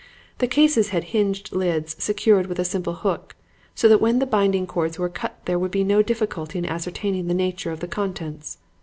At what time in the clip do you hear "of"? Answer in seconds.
7.71-7.81